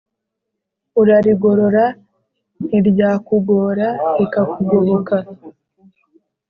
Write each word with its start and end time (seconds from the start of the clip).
Urarigorora 1.01 1.85
ntiryakugora 2.65 3.87
rirakugoboka 4.19 5.15